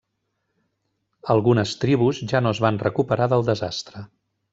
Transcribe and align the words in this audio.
Algunes 1.33 1.73
tribus 1.83 2.21
ja 2.31 2.41
no 2.47 2.53
es 2.57 2.63
van 2.67 2.81
recuperar 2.85 3.29
del 3.35 3.45
desastre. 3.51 4.03